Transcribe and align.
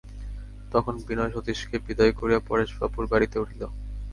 তখন 0.71 0.93
বিনয় 1.07 1.31
সতীশকে 1.33 1.77
বিদায় 1.87 2.13
করিয়া 2.19 2.39
পরেশবাবুর 2.49 3.05
বাড়িতে 3.11 3.37
উঠিল। 3.39 3.61